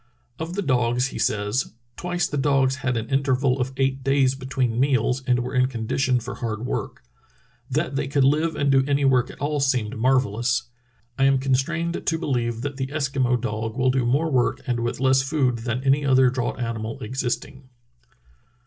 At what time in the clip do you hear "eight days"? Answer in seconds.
3.77-4.33